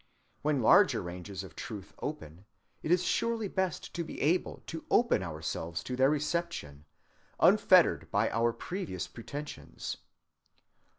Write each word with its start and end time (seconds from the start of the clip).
When 0.41 0.63
larger 0.63 0.99
ranges 0.99 1.43
of 1.43 1.55
truth 1.55 1.93
open, 2.01 2.45
it 2.81 2.89
is 2.89 3.03
surely 3.03 3.47
best 3.47 3.93
to 3.93 4.03
be 4.03 4.19
able 4.19 4.63
to 4.65 4.83
open 4.89 5.21
ourselves 5.21 5.83
to 5.83 5.95
their 5.95 6.09
reception, 6.09 6.85
unfettered 7.39 8.09
by 8.09 8.31
our 8.31 8.51
previous 8.51 9.05
pretensions. 9.07 9.97